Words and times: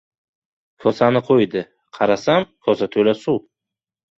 kosani 0.85 1.21
qo‘ydi. 1.27 1.63
Qarasam, 1.99 2.49
kosa 2.69 2.91
to‘la 2.97 3.17
suv. 3.27 3.37